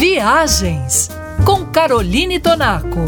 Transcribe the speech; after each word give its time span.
Viagens 0.00 1.10
com 1.44 1.66
Caroline 1.66 2.38
Tonaco. 2.38 3.00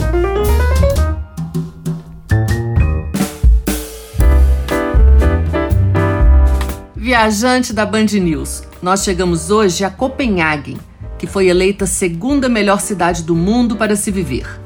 Viajante 6.96 7.72
da 7.72 7.87
Band 7.87 8.06
News, 8.14 8.64
nós 8.82 9.04
chegamos 9.04 9.53
hoje 9.53 9.84
a 9.84 9.90
Copenhague, 9.90 10.79
que 11.16 11.29
foi 11.29 11.46
eleita 11.46 11.84
a 11.84 11.87
segunda 11.87 12.48
melhor 12.48 12.80
cidade 12.80 13.22
do 13.22 13.36
mundo 13.36 13.77
para 13.77 13.95
se 13.95 14.11
viver. 14.11 14.61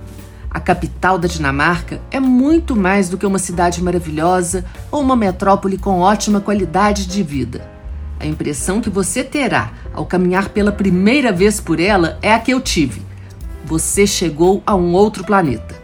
A 0.51 0.59
capital 0.59 1.19
da 1.19 1.29
Dinamarca 1.29 2.01
é 2.11 2.19
muito 2.19 2.75
mais 2.75 3.11
do 3.11 3.19
que 3.19 3.27
uma 3.27 3.39
cidade 3.39 3.83
maravilhosa 3.83 4.65
ou 4.91 5.03
uma 5.03 5.15
metrópole 5.15 5.77
com 5.77 6.01
ótima 6.01 6.41
qualidade 6.41 7.07
de 7.07 7.23
vida. 7.23 7.74
A 8.19 8.27
impressão 8.27 8.81
que 8.81 8.89
você 8.89 9.23
terá 9.23 9.73
ao 9.93 10.07
caminhar 10.07 10.49
pela 10.49 10.73
primeira 10.73 11.33
vez 11.33 11.61
por 11.61 11.81
ela 11.81 12.19
é 12.23 12.33
a 12.33 12.39
que 12.39 12.53
eu 12.53 12.61
tive. 12.61 13.03
Você 13.65 14.07
chegou 14.07 14.63
a 14.67 14.75
um 14.75 14.93
outro 14.93 15.25
planeta. 15.25 15.75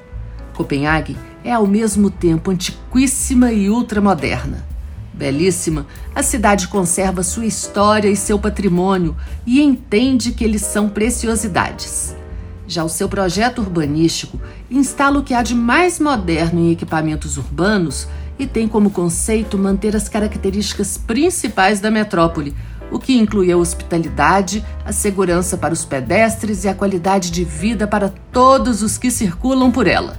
Copenhague 0.54 1.16
é 1.42 1.52
ao 1.52 1.66
mesmo 1.66 2.10
tempo 2.10 2.50
antiquíssima 2.50 3.52
e 3.52 3.70
ultramoderna. 3.70 4.66
Belíssima, 5.12 5.86
a 6.14 6.22
cidade 6.22 6.68
conserva 6.68 7.22
sua 7.22 7.44
história 7.44 8.08
e 8.08 8.16
seu 8.16 8.38
patrimônio 8.38 9.16
e 9.46 9.60
entende 9.60 10.32
que 10.32 10.44
eles 10.44 10.62
são 10.62 10.88
preciosidades. 10.88 12.16
Já 12.66 12.84
o 12.84 12.88
seu 12.88 13.08
projeto 13.08 13.58
urbanístico 13.58 14.40
instala 14.70 15.18
o 15.18 15.22
que 15.22 15.34
há 15.34 15.42
de 15.42 15.54
mais 15.54 15.98
moderno 15.98 16.60
em 16.60 16.70
equipamentos 16.70 17.36
urbanos 17.36 18.06
e 18.40 18.46
tem 18.46 18.66
como 18.66 18.90
conceito 18.90 19.58
manter 19.58 19.94
as 19.94 20.08
características 20.08 20.96
principais 20.96 21.78
da 21.78 21.90
metrópole, 21.90 22.56
o 22.90 22.98
que 22.98 23.16
inclui 23.18 23.52
a 23.52 23.56
hospitalidade, 23.56 24.64
a 24.84 24.92
segurança 24.92 25.58
para 25.58 25.74
os 25.74 25.84
pedestres 25.84 26.64
e 26.64 26.68
a 26.68 26.74
qualidade 26.74 27.30
de 27.30 27.44
vida 27.44 27.86
para 27.86 28.08
todos 28.32 28.82
os 28.82 28.96
que 28.96 29.10
circulam 29.10 29.70
por 29.70 29.86
ela. 29.86 30.18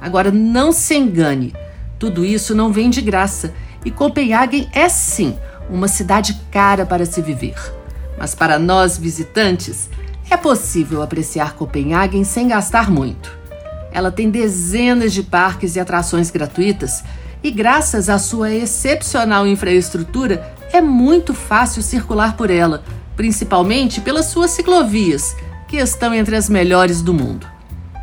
Agora, 0.00 0.30
não 0.30 0.72
se 0.72 0.96
engane, 0.96 1.54
tudo 1.98 2.24
isso 2.24 2.54
não 2.54 2.72
vem 2.72 2.88
de 2.88 3.02
graça 3.02 3.52
e 3.84 3.90
Copenhague 3.90 4.68
é 4.72 4.88
sim 4.88 5.36
uma 5.68 5.88
cidade 5.88 6.40
cara 6.50 6.86
para 6.86 7.04
se 7.04 7.20
viver. 7.20 7.54
Mas 8.18 8.34
para 8.34 8.58
nós 8.58 8.96
visitantes, 8.96 9.90
é 10.30 10.36
possível 10.38 11.02
apreciar 11.02 11.54
Copenhague 11.54 12.24
sem 12.24 12.48
gastar 12.48 12.90
muito. 12.90 13.38
Ela 13.92 14.10
tem 14.10 14.30
dezenas 14.30 15.12
de 15.12 15.22
parques 15.22 15.76
e 15.76 15.80
atrações 15.80 16.30
gratuitas 16.30 17.04
e, 17.42 17.50
graças 17.50 18.08
à 18.08 18.18
sua 18.18 18.52
excepcional 18.52 19.46
infraestrutura, 19.46 20.54
é 20.72 20.80
muito 20.80 21.34
fácil 21.34 21.82
circular 21.82 22.36
por 22.36 22.50
ela, 22.50 22.82
principalmente 23.16 24.00
pelas 24.00 24.26
suas 24.26 24.50
ciclovias, 24.50 25.36
que 25.68 25.76
estão 25.76 26.14
entre 26.14 26.36
as 26.36 26.48
melhores 26.48 27.02
do 27.02 27.12
mundo. 27.12 27.46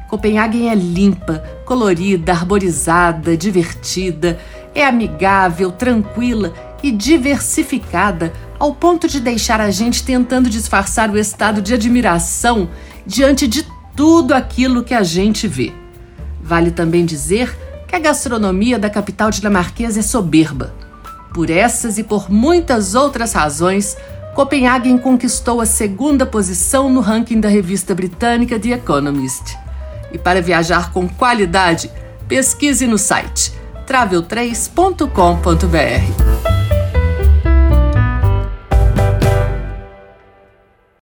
Copenhague 0.09 0.67
é 0.67 0.75
limpa, 0.75 1.43
colorida, 1.65 2.31
arborizada, 2.31 3.37
divertida, 3.37 4.39
é 4.73 4.85
amigável, 4.85 5.71
tranquila 5.71 6.53
e 6.81 6.91
diversificada 6.91 8.33
ao 8.57 8.73
ponto 8.73 9.07
de 9.07 9.19
deixar 9.19 9.61
a 9.61 9.71
gente 9.71 10.03
tentando 10.03 10.49
disfarçar 10.49 11.09
o 11.09 11.17
estado 11.17 11.61
de 11.61 11.73
admiração 11.73 12.69
diante 13.05 13.47
de 13.47 13.65
tudo 13.95 14.33
aquilo 14.33 14.83
que 14.83 14.93
a 14.93 15.03
gente 15.03 15.47
vê. 15.47 15.71
Vale 16.41 16.71
também 16.71 17.05
dizer 17.05 17.55
que 17.89 17.95
a 17.95 17.99
gastronomia 17.99 18.77
da 18.77 18.89
capital 18.89 19.31
dinamarquesa 19.31 19.99
é 19.99 20.03
soberba. 20.03 20.73
Por 21.33 21.49
essas 21.49 21.97
e 21.97 22.03
por 22.03 22.29
muitas 22.29 22.93
outras 22.93 23.33
razões, 23.33 23.97
Copenhagen 24.35 24.99
conquistou 24.99 25.59
a 25.59 25.65
segunda 25.65 26.25
posição 26.25 26.89
no 26.89 27.01
ranking 27.01 27.39
da 27.39 27.49
revista 27.49 27.95
britânica 27.95 28.59
The 28.59 28.69
Economist. 28.69 29.57
E 30.11 30.19
para 30.19 30.41
viajar 30.41 30.93
com 30.93 31.09
qualidade, 31.09 31.91
pesquise 32.27 32.85
no 32.85 32.97
site 32.97 33.53
travel3.com.br. 33.87 36.58